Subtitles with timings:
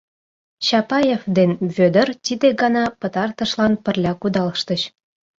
[0.65, 4.81] Чапаев ден Вӧдыр тиде гана пытартышлан пырля кудалыштыч.